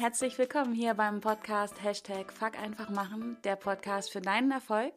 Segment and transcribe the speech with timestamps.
[0.00, 4.94] herzlich willkommen hier beim Podcast Hashtag Fuck einfach machen, der Podcast für deinen Erfolg.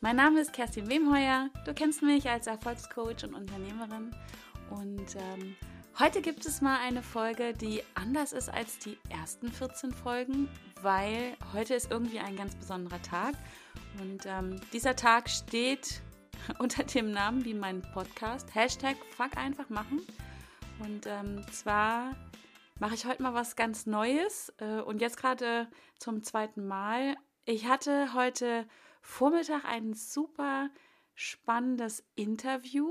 [0.00, 4.16] Mein Name ist Kerstin Wemheuer, du kennst mich als Erfolgscoach und Unternehmerin.
[4.70, 5.54] Und ähm,
[5.98, 10.48] heute gibt es mal eine Folge, die anders ist als die ersten 14 Folgen,
[10.80, 13.34] weil heute ist irgendwie ein ganz besonderer Tag.
[14.00, 16.00] Und ähm, dieser Tag steht
[16.58, 20.00] unter dem Namen wie mein Podcast, Hashtag Fuck einfach machen.
[20.80, 22.16] Und ähm, zwar
[22.78, 27.16] mache ich heute mal was ganz Neues äh, und jetzt gerade zum zweiten Mal.
[27.44, 28.66] Ich hatte heute
[29.00, 30.70] Vormittag ein super
[31.14, 32.88] spannendes Interview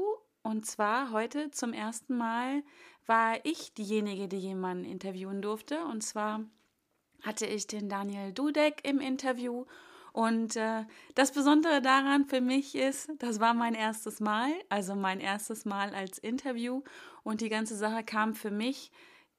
[0.48, 2.64] und zwar heute zum ersten Mal
[3.06, 5.84] war ich diejenige, die jemanden interviewen durfte.
[5.86, 6.42] Und zwar
[7.22, 9.66] hatte ich den Daniel Dudek im Interview.
[10.14, 15.20] Und äh, das Besondere daran für mich ist, das war mein erstes Mal, also mein
[15.20, 16.82] erstes Mal als Interview.
[17.24, 18.92] Und die ganze Sache kam für mich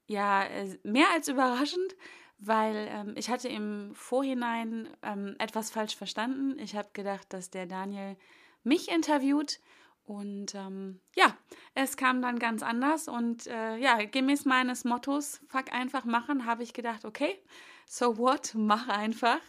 [0.08, 0.44] ja
[0.82, 1.96] mehr als überraschend,
[2.38, 6.58] weil ähm, ich hatte im Vorhinein ähm, etwas falsch verstanden.
[6.58, 8.16] Ich habe gedacht, dass der Daniel
[8.64, 9.60] mich interviewt
[10.08, 11.36] und ähm, ja,
[11.74, 16.62] es kam dann ganz anders und äh, ja, gemäß meines Mottos, fuck einfach machen, habe
[16.62, 17.38] ich gedacht, okay,
[17.86, 19.40] so what, mach einfach,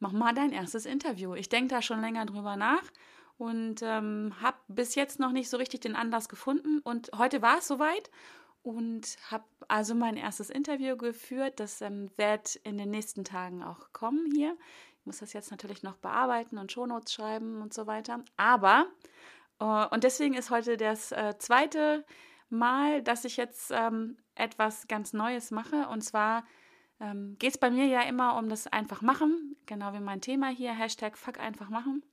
[0.00, 1.34] mach mal dein erstes Interview.
[1.34, 2.82] Ich denke da schon länger drüber nach
[3.38, 7.58] und ähm, habe bis jetzt noch nicht so richtig den Anlass gefunden und heute war
[7.58, 8.10] es soweit
[8.62, 11.60] und habe also mein erstes Interview geführt.
[11.60, 14.56] Das ähm, wird in den nächsten Tagen auch kommen hier.
[15.00, 18.24] Ich muss das jetzt natürlich noch bearbeiten und Shownotes schreiben und so weiter.
[18.36, 18.86] Aber,
[19.58, 22.04] äh, und deswegen ist heute das äh, zweite
[22.50, 25.88] Mal, dass ich jetzt ähm, etwas ganz Neues mache.
[25.88, 26.44] Und zwar
[27.00, 30.48] ähm, geht es bei mir ja immer um das einfach machen, genau wie mein Thema
[30.48, 32.04] hier, Hashtag Fuck einfach machen.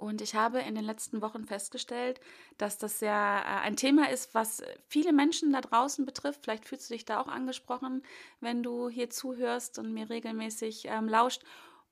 [0.00, 2.20] Und ich habe in den letzten Wochen festgestellt,
[2.56, 6.40] dass das ja äh, ein Thema ist, was viele Menschen da draußen betrifft.
[6.42, 8.02] Vielleicht fühlst du dich da auch angesprochen,
[8.40, 11.42] wenn du hier zuhörst und mir regelmäßig ähm, lauscht.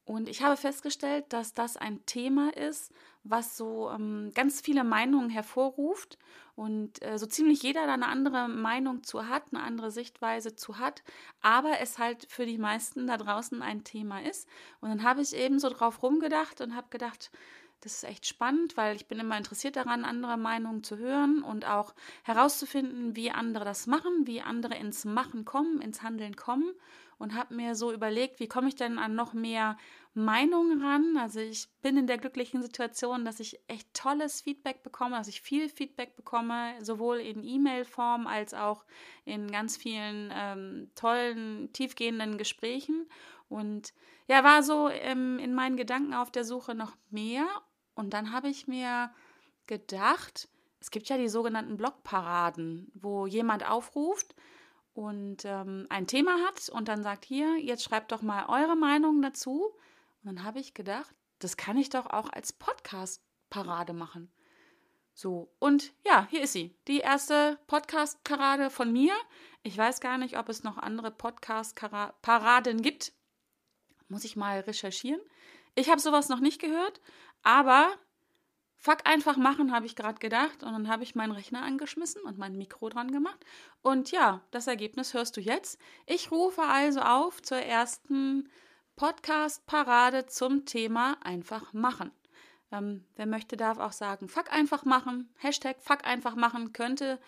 [0.06, 5.28] Und ich habe festgestellt, dass das ein Thema ist, was so ähm, ganz viele Meinungen
[5.28, 6.18] hervorruft
[6.56, 10.78] und äh, so ziemlich jeder da eine andere Meinung zu hat, eine andere Sichtweise zu
[10.78, 11.02] hat,
[11.42, 14.48] aber es halt für die meisten da draußen ein Thema ist.
[14.80, 17.30] Und dann habe ich eben so drauf rumgedacht und habe gedacht,
[17.80, 21.66] das ist echt spannend, weil ich bin immer interessiert daran, andere Meinungen zu hören und
[21.66, 21.94] auch
[22.24, 26.72] herauszufinden, wie andere das machen, wie andere ins Machen kommen, ins Handeln kommen
[27.18, 29.76] und habe mir so überlegt, wie komme ich denn an noch mehr
[30.14, 31.16] Meinungen ran?
[31.16, 35.42] Also ich bin in der glücklichen Situation, dass ich echt tolles Feedback bekomme, dass ich
[35.42, 38.84] viel Feedback bekomme, sowohl in E-Mail-Form als auch
[39.24, 43.08] in ganz vielen ähm, tollen, tiefgehenden Gesprächen.
[43.48, 43.92] Und
[44.28, 47.46] ja, war so ähm, in meinen Gedanken auf der Suche noch mehr
[47.98, 49.12] und dann habe ich mir
[49.66, 50.48] gedacht,
[50.80, 54.36] es gibt ja die sogenannten Blogparaden, wo jemand aufruft
[54.94, 59.20] und ähm, ein Thema hat und dann sagt, hier, jetzt schreibt doch mal eure Meinung
[59.20, 59.74] dazu.
[60.22, 64.32] Und dann habe ich gedacht, das kann ich doch auch als Podcast-Parade machen.
[65.12, 66.78] So, und ja, hier ist sie.
[66.86, 69.12] Die erste Podcast-Parade von mir.
[69.64, 73.12] Ich weiß gar nicht, ob es noch andere Podcast-Paraden gibt.
[74.06, 75.20] Muss ich mal recherchieren.
[75.78, 77.00] Ich habe sowas noch nicht gehört,
[77.42, 77.88] aber
[78.76, 80.62] fuck einfach machen, habe ich gerade gedacht.
[80.62, 83.44] Und dann habe ich meinen Rechner angeschmissen und mein Mikro dran gemacht.
[83.82, 85.78] Und ja, das Ergebnis hörst du jetzt.
[86.06, 88.48] Ich rufe also auf zur ersten
[88.96, 92.10] Podcast-Parade zum Thema einfach machen.
[92.70, 95.32] Ähm, wer möchte, darf auch sagen, fuck einfach machen.
[95.38, 97.20] Hashtag fuck einfach machen könnte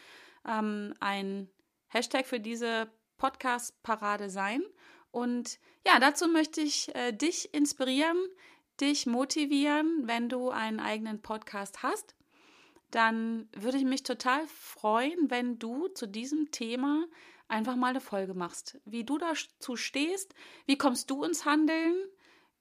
[0.47, 1.48] ähm, ein
[1.88, 4.62] Hashtag für diese Podcast-Parade sein.
[5.10, 8.19] Und ja, dazu möchte ich äh, dich inspirieren,
[8.80, 12.14] dich motivieren, wenn du einen eigenen Podcast hast.
[12.91, 17.04] Dann würde ich mich total freuen, wenn du zu diesem Thema
[17.48, 18.80] einfach mal eine Folge machst.
[18.84, 20.34] Wie du dazu stehst,
[20.66, 21.94] wie kommst du ins Handeln,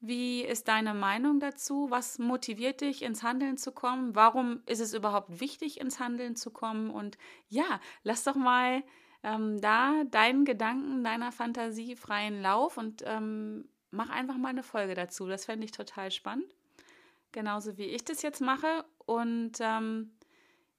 [0.02, 1.88] wie ist deine Meinung dazu?
[1.90, 4.16] Was motiviert dich, ins Handeln zu kommen?
[4.16, 6.90] Warum ist es überhaupt wichtig, ins Handeln zu kommen?
[6.90, 7.18] Und
[7.50, 8.84] ja, lass doch mal
[9.24, 14.96] ähm, da deinen Gedanken, deiner Fantasie freien Lauf und ähm, mach einfach mal eine Folge
[14.96, 15.28] dazu.
[15.28, 16.54] Das fände ich total spannend.
[17.32, 18.86] Genauso wie ich das jetzt mache.
[19.06, 20.12] Und ähm,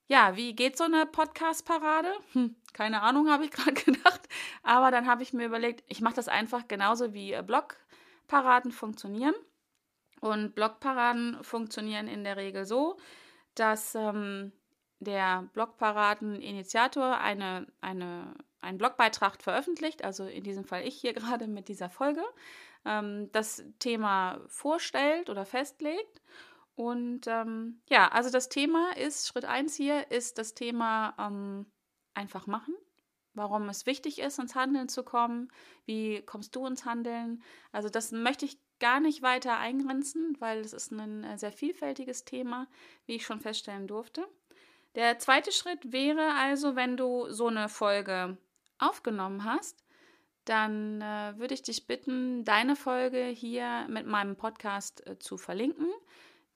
[0.06, 2.12] ja, wie geht so eine Podcast-Parade?
[2.32, 4.28] Hm, keine Ahnung, habe ich gerade gedacht.
[4.62, 9.34] Aber dann habe ich mir überlegt, ich mache das einfach genauso wie äh, Blogparaden funktionieren.
[10.20, 12.98] Und Blogparaden funktionieren in der Regel so,
[13.54, 14.52] dass ähm,
[15.00, 21.68] der Blogparaden-Initiator eine, eine, einen Blogbeitrag veröffentlicht, also in diesem Fall ich hier gerade mit
[21.68, 22.22] dieser Folge,
[22.84, 26.20] ähm, das Thema vorstellt oder festlegt.
[26.74, 31.66] Und ähm, ja, also das Thema ist, Schritt 1 hier ist das Thema ähm,
[32.14, 32.74] einfach machen.
[33.34, 35.48] warum es wichtig ist, ins Handeln zu kommen.
[35.86, 37.42] Wie kommst du ins Handeln?
[37.72, 42.24] Also das möchte ich gar nicht weiter eingrenzen, weil es ist ein äh, sehr vielfältiges
[42.24, 42.66] Thema,
[43.06, 44.26] wie ich schon feststellen durfte.
[44.96, 48.36] Der zweite Schritt wäre also, wenn du so eine Folge
[48.78, 49.84] aufgenommen hast,
[50.44, 55.88] dann äh, würde ich dich bitten, deine Folge hier mit meinem Podcast äh, zu verlinken.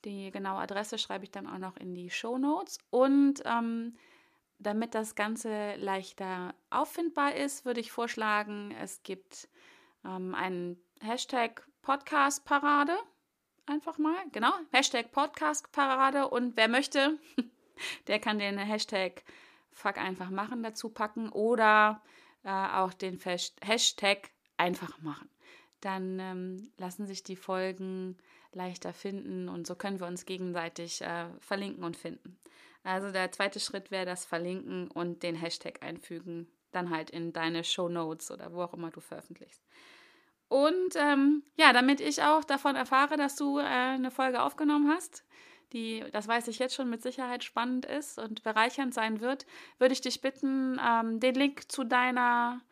[0.05, 2.79] Die genaue Adresse schreibe ich dann auch noch in die Show Notes.
[2.91, 3.97] Und ähm,
[4.59, 9.49] damit das Ganze leichter auffindbar ist, würde ich vorschlagen, es gibt
[10.05, 12.97] ähm, einen Hashtag Podcast Parade.
[13.67, 14.53] Einfach mal, genau.
[14.73, 16.29] Hashtag Podcast Parade.
[16.29, 17.19] Und wer möchte,
[18.07, 19.23] der kann den Hashtag
[19.71, 22.01] Fuck einfach machen dazu packen oder
[22.45, 25.29] äh, auch den Hashtag einfach machen.
[25.81, 28.17] Dann ähm, lassen sich die Folgen
[28.53, 32.39] leichter finden und so können wir uns gegenseitig äh, verlinken und finden.
[32.85, 37.65] Also der zweite Schritt wäre das Verlinken und den Hashtag einfügen, dann halt in deine
[37.65, 39.63] Show Notes oder wo auch immer du veröffentlichst.
[40.49, 45.25] Und ähm, ja, damit ich auch davon erfahre, dass du äh, eine Folge aufgenommen hast,
[45.75, 49.45] die, das weiß ich jetzt schon, mit Sicherheit spannend ist und bereichernd sein wird,
[49.79, 52.63] würde ich dich bitten, ähm, den Link zu deiner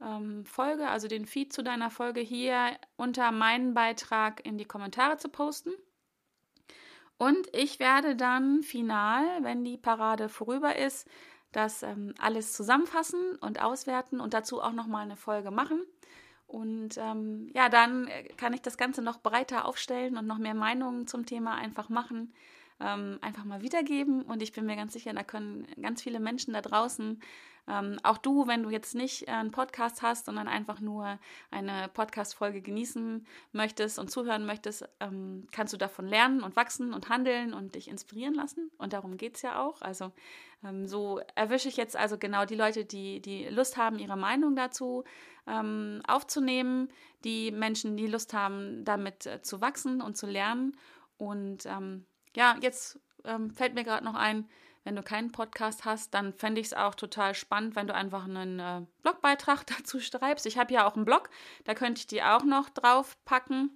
[0.00, 5.16] ähm, Folge, also den Feed zu deiner Folge hier unter meinen Beitrag in die Kommentare
[5.16, 5.72] zu posten.
[7.18, 11.08] Und ich werde dann final, wenn die Parade vorüber ist,
[11.52, 15.84] das ähm, alles zusammenfassen und auswerten und dazu auch nochmal eine Folge machen.
[16.50, 20.54] Und ähm, ja, dann äh, kann ich das Ganze noch breiter aufstellen und noch mehr
[20.54, 22.32] Meinungen zum Thema einfach machen
[22.80, 24.22] ähm, einfach mal wiedergeben.
[24.22, 27.20] Und ich bin mir ganz sicher, da können ganz viele Menschen da draußen,
[27.68, 31.18] ähm, auch du, wenn du jetzt nicht äh, einen Podcast hast, sondern einfach nur
[31.50, 37.08] eine Podcast-Folge genießen möchtest und zuhören möchtest, ähm, kannst du davon lernen und wachsen und
[37.08, 38.70] handeln und dich inspirieren lassen.
[38.78, 39.82] Und darum geht es ja auch.
[39.82, 40.12] Also
[40.64, 44.56] ähm, so erwische ich jetzt also genau die Leute, die, die Lust haben, ihre Meinung
[44.56, 45.04] dazu
[45.46, 46.88] ähm, aufzunehmen,
[47.24, 50.76] die Menschen, die Lust haben, damit äh, zu wachsen und zu lernen.
[51.18, 52.06] Und ähm,
[52.36, 54.48] ja, jetzt ähm, fällt mir gerade noch ein,
[54.84, 58.24] wenn du keinen Podcast hast, dann fände ich es auch total spannend, wenn du einfach
[58.24, 60.46] einen äh, Blogbeitrag dazu schreibst.
[60.46, 61.30] Ich habe ja auch einen Blog,
[61.64, 63.70] da könnte ich die auch noch drauf packen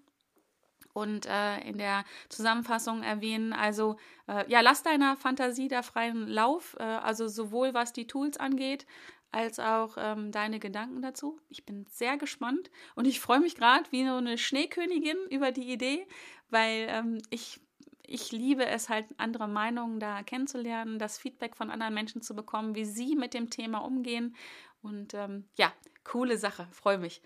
[0.94, 3.52] und äh, in der Zusammenfassung erwähnen.
[3.52, 3.96] Also
[4.28, 8.86] äh, ja, lass deiner Fantasie da freien Lauf, äh, also sowohl was die Tools angeht,
[9.32, 11.40] als auch ähm, deine Gedanken dazu.
[11.48, 15.72] Ich bin sehr gespannt und ich freue mich gerade wie so eine Schneekönigin über die
[15.72, 16.06] Idee,
[16.48, 17.60] weil ähm, ich
[18.06, 22.74] ich liebe es halt, andere Meinungen da kennenzulernen, das Feedback von anderen Menschen zu bekommen,
[22.74, 24.34] wie sie mit dem Thema umgehen.
[24.82, 25.72] Und ähm, ja,
[26.04, 27.22] coole Sache, freue mich.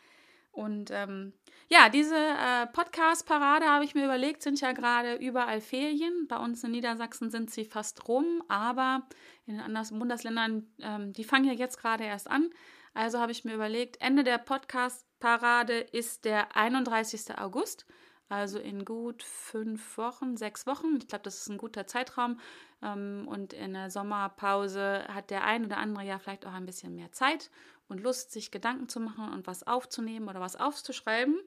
[0.53, 1.33] Und ähm,
[1.69, 6.27] ja, diese äh, Podcast-Parade habe ich mir überlegt, sind ja gerade überall Ferien.
[6.29, 9.07] Bei uns in Niedersachsen sind sie fast rum, aber
[9.47, 12.51] in anderen Bundesländern, ähm, die fangen ja jetzt gerade erst an.
[12.95, 17.39] Also habe ich mir überlegt, Ende der Podcast-Parade ist der 31.
[17.39, 17.87] August
[18.29, 20.97] also in gut fünf Wochen, sechs Wochen.
[20.99, 22.39] Ich glaube, das ist ein guter Zeitraum.
[22.83, 26.95] Ähm, und in der Sommerpause hat der ein oder andere ja vielleicht auch ein bisschen
[26.95, 27.51] mehr Zeit
[27.89, 31.41] und Lust, sich Gedanken zu machen und was aufzunehmen oder was aufzuschreiben.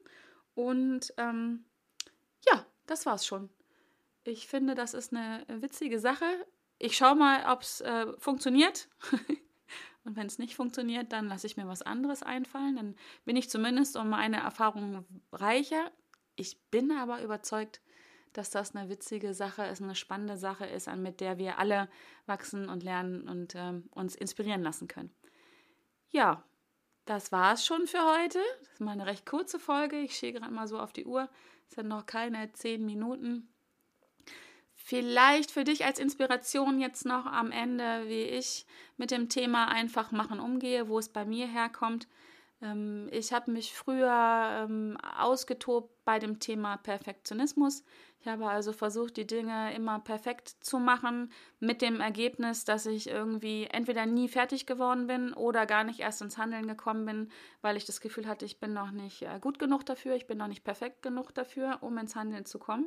[0.54, 1.64] Und ähm,
[2.50, 3.48] ja, das war's schon.
[4.24, 6.24] Ich finde, das ist eine witzige Sache.
[6.78, 8.88] Ich schaue mal, ob es äh, funktioniert.
[10.04, 12.74] Und wenn es nicht funktioniert, dann lasse ich mir was anderes einfallen.
[12.74, 15.92] Dann bin ich zumindest um meine Erfahrungen reicher.
[16.36, 17.80] Ich bin aber überzeugt,
[18.32, 21.88] dass das eine witzige Sache ist, eine spannende Sache ist, mit der wir alle
[22.26, 25.14] wachsen und lernen und ähm, uns inspirieren lassen können.
[26.10, 26.42] Ja,
[27.04, 28.38] das war es schon für heute.
[28.60, 29.98] Das ist mal eine recht kurze Folge.
[29.98, 31.28] Ich stehe gerade mal so auf die Uhr.
[31.68, 33.48] Es sind noch keine zehn Minuten.
[34.74, 40.10] Vielleicht für dich als Inspiration jetzt noch am Ende, wie ich mit dem Thema einfach
[40.10, 42.08] machen umgehe, wo es bei mir herkommt.
[42.62, 47.84] Ähm, ich habe mich früher ähm, ausgetobt bei dem Thema Perfektionismus.
[48.20, 53.08] Ich habe also versucht, die Dinge immer perfekt zu machen, mit dem Ergebnis, dass ich
[53.08, 57.30] irgendwie entweder nie fertig geworden bin oder gar nicht erst ins Handeln gekommen bin,
[57.62, 60.38] weil ich das Gefühl hatte, ich bin noch nicht äh, gut genug dafür, ich bin
[60.38, 62.86] noch nicht perfekt genug dafür, um ins Handeln zu kommen.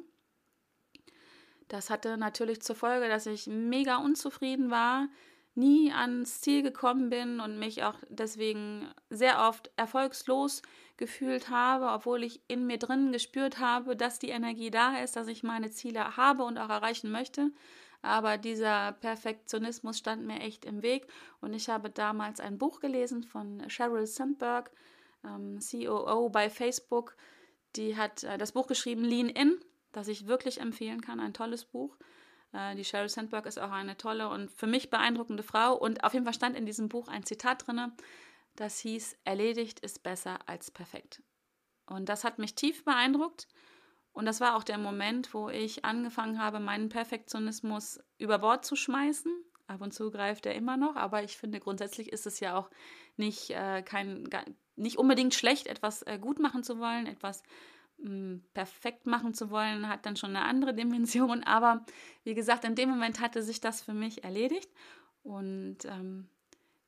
[1.68, 5.10] Das hatte natürlich zur Folge, dass ich mega unzufrieden war,
[5.56, 10.62] nie ans Ziel gekommen bin und mich auch deswegen sehr oft erfolgslos
[10.98, 15.28] gefühlt habe, obwohl ich in mir drin gespürt habe, dass die Energie da ist, dass
[15.28, 17.52] ich meine Ziele habe und auch erreichen möchte.
[18.02, 21.08] Aber dieser Perfektionismus stand mir echt im Weg
[21.42, 24.72] und ich habe damals ein Buch gelesen von Sheryl Sandberg,
[25.24, 27.16] ähm, COO bei Facebook.
[27.76, 29.60] Die hat äh, das Buch geschrieben Lean In,
[29.92, 31.98] das ich wirklich empfehlen kann, ein tolles Buch.
[32.56, 35.76] Äh, die Sheryl Sandberg ist auch eine tolle und für mich beeindruckende Frau.
[35.76, 37.92] Und auf jeden Fall stand in diesem Buch ein Zitat drin,
[38.56, 41.22] das hieß, erledigt ist besser als perfekt.
[41.88, 43.48] Und das hat mich tief beeindruckt.
[44.14, 48.78] Und das war auch der Moment, wo ich angefangen habe, meinen Perfektionismus über Bord zu
[48.78, 49.32] schmeißen.
[49.68, 52.70] Ab und zu greift er immer noch, aber ich finde, grundsätzlich ist es ja auch
[53.18, 54.30] nicht, äh, kein,
[54.76, 57.44] nicht unbedingt schlecht, etwas äh, gut machen zu wollen, etwas
[58.54, 61.44] perfekt machen zu wollen, hat dann schon eine andere Dimension.
[61.44, 61.86] Aber
[62.24, 64.70] wie gesagt, in dem Moment hatte sich das für mich erledigt.
[65.24, 66.30] Und ähm,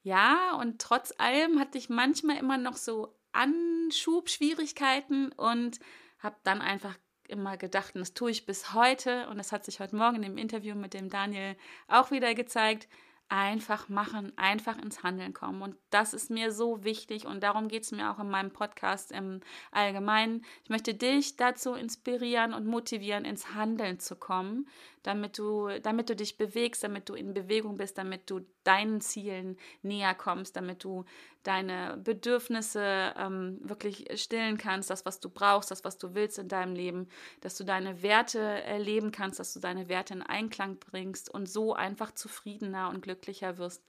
[0.03, 5.79] ja, und trotz allem hatte ich manchmal immer noch so Anschubschwierigkeiten und
[6.19, 6.97] habe dann einfach
[7.27, 10.37] immer gedacht, und das tue ich bis heute, und das hat sich heute Morgen im
[10.37, 12.87] Interview mit dem Daniel auch wieder gezeigt,
[13.29, 15.61] einfach machen, einfach ins Handeln kommen.
[15.61, 19.11] Und das ist mir so wichtig und darum geht es mir auch in meinem Podcast
[19.11, 19.41] im
[19.71, 20.45] Allgemeinen.
[20.63, 24.67] Ich möchte dich dazu inspirieren und motivieren, ins Handeln zu kommen,
[25.03, 29.57] damit du, damit du dich bewegst, damit du in Bewegung bist, damit du deinen Zielen
[29.81, 31.05] näher kommst, damit du
[31.43, 36.49] deine Bedürfnisse ähm, wirklich stillen kannst, das, was du brauchst, das, was du willst in
[36.49, 37.07] deinem Leben,
[37.39, 41.73] dass du deine Werte erleben kannst, dass du deine Werte in Einklang bringst und so
[41.73, 43.16] einfach zufriedener und glücklicher
[43.57, 43.83] wirst.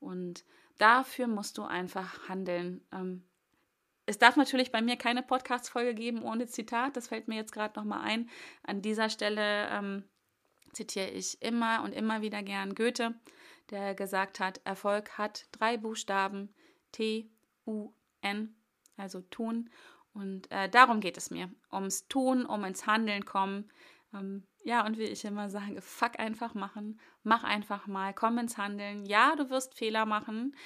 [0.00, 0.44] Und
[0.78, 2.84] dafür musst du einfach handeln.
[2.92, 3.24] Ähm,
[4.06, 6.96] es darf natürlich bei mir keine Podcast-Folge geben ohne Zitat.
[6.96, 8.28] Das fällt mir jetzt gerade nochmal ein.
[8.62, 10.04] An dieser Stelle ähm,
[10.72, 13.14] zitiere ich immer und immer wieder gern Goethe,
[13.70, 16.54] der gesagt hat, Erfolg hat drei Buchstaben,
[16.92, 18.54] T-U-N,
[18.96, 19.70] also tun.
[20.12, 23.70] Und äh, darum geht es mir, ums Tun, um ins Handeln kommen.
[24.12, 28.56] Ähm, ja, und wie ich immer sage, fuck einfach machen, mach einfach mal, komm ins
[28.56, 29.04] Handeln.
[29.04, 30.56] Ja, du wirst Fehler machen,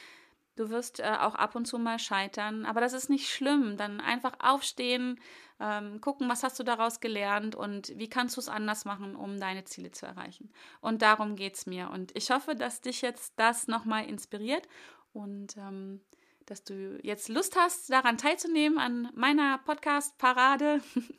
[0.54, 3.76] du wirst äh, auch ab und zu mal scheitern, aber das ist nicht schlimm.
[3.76, 5.20] Dann einfach aufstehen,
[5.58, 9.40] ähm, gucken, was hast du daraus gelernt und wie kannst du es anders machen, um
[9.40, 10.52] deine Ziele zu erreichen.
[10.80, 11.90] Und darum geht es mir.
[11.90, 14.68] Und ich hoffe, dass dich jetzt das nochmal inspiriert
[15.12, 16.00] und ähm,
[16.46, 20.80] dass du jetzt Lust hast, daran teilzunehmen, an meiner Podcast-Parade.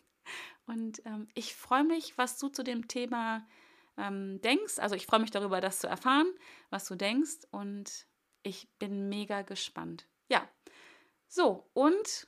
[0.70, 3.48] Und ähm, ich freue mich, was du zu dem Thema
[3.98, 4.78] ähm, denkst.
[4.78, 6.32] Also ich freue mich darüber, das zu erfahren,
[6.70, 7.48] was du denkst.
[7.50, 8.06] Und
[8.44, 10.08] ich bin mega gespannt.
[10.30, 10.48] Ja,
[11.28, 12.28] so, und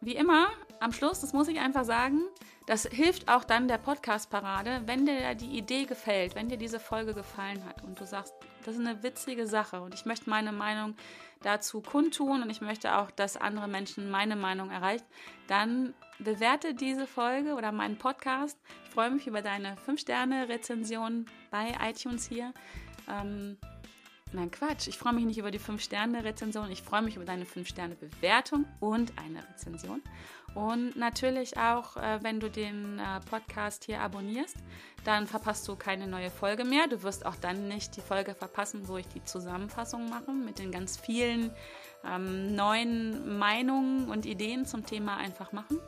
[0.00, 0.48] wie immer,
[0.80, 2.22] am Schluss, das muss ich einfach sagen,
[2.66, 7.12] das hilft auch dann der Podcast-Parade, wenn dir die Idee gefällt, wenn dir diese Folge
[7.12, 10.94] gefallen hat und du sagst, das ist eine witzige Sache und ich möchte meine Meinung
[11.42, 15.04] dazu kundtun und ich möchte auch, dass andere Menschen meine Meinung erreicht,
[15.48, 18.58] dann bewerte diese Folge oder meinen Podcast.
[18.84, 22.52] Ich freue mich über deine 5-Sterne-Rezension bei iTunes hier.
[23.08, 23.58] Ähm,
[24.32, 24.86] Nein, Quatsch.
[24.86, 26.70] Ich freue mich nicht über die 5-Sterne-Rezension.
[26.70, 30.02] Ich freue mich über deine 5-Sterne-Bewertung und eine Rezension.
[30.54, 34.56] Und natürlich auch, äh, wenn du den äh, Podcast hier abonnierst,
[35.04, 36.86] dann verpasst du keine neue Folge mehr.
[36.86, 40.70] Du wirst auch dann nicht die Folge verpassen, wo ich die Zusammenfassung mache mit den
[40.70, 41.50] ganz vielen
[42.04, 45.78] ähm, neuen Meinungen und Ideen zum Thema einfach machen.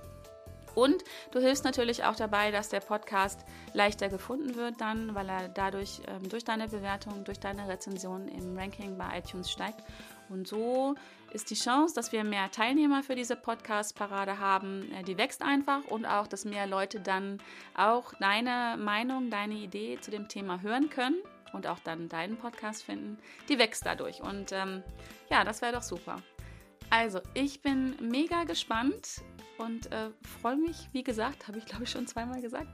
[0.75, 3.41] Und du hilfst natürlich auch dabei, dass der Podcast
[3.73, 8.57] leichter gefunden wird, dann, weil er dadurch ähm, durch deine Bewertung, durch deine Rezension im
[8.57, 9.83] Ranking bei iTunes steigt.
[10.29, 10.95] Und so
[11.33, 15.85] ist die Chance, dass wir mehr Teilnehmer für diese Podcast-Parade haben, äh, die wächst einfach
[15.85, 17.39] und auch, dass mehr Leute dann
[17.75, 21.17] auch deine Meinung, deine Idee zu dem Thema hören können
[21.53, 24.23] und auch dann deinen Podcast finden, die wächst dadurch.
[24.23, 24.83] Und ähm,
[25.31, 26.23] ja, das wäre doch super.
[26.91, 29.23] Also, ich bin mega gespannt
[29.63, 32.69] und äh, freue mich, wie gesagt, habe ich glaube ich schon zweimal gesagt.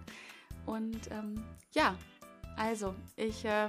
[0.65, 1.95] Und ähm, ja,
[2.57, 3.69] also ich äh,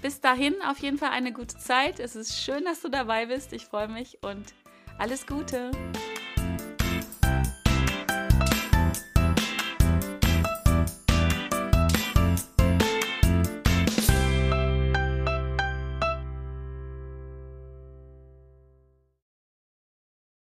[0.00, 1.98] bis dahin auf jeden Fall eine gute Zeit.
[1.98, 3.52] Es ist schön, dass du dabei bist.
[3.52, 4.54] Ich freue mich und
[4.98, 5.70] alles Gute.